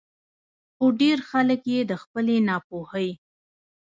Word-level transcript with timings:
خو 0.75 0.85
ډېر 1.01 1.17
خلک 1.29 1.61
ئې 1.71 1.79
د 1.89 1.91
خپلې 2.01 2.37
نا 2.47 2.55
پوهۍ 2.67 3.09